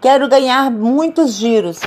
Quero 0.00 0.28
ganhar 0.28 0.70
muitos 0.70 1.34
giros. 1.34 1.80